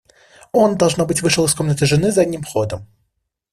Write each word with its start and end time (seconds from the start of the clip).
Он, 0.51 0.79
должно 0.79 1.05
быть, 1.05 1.21
вышел 1.21 1.45
из 1.45 1.53
комнаты 1.53 1.85
жены 1.85 2.11
задним 2.11 2.43
ходом. 2.43 2.87